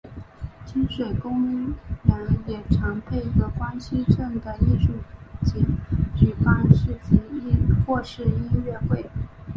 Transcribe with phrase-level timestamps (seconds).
[0.65, 1.75] 亲水公园
[2.47, 4.93] 也常配合关西镇的艺术
[5.45, 5.63] 节
[6.17, 7.21] 举办市集
[7.85, 9.07] 或是音乐会。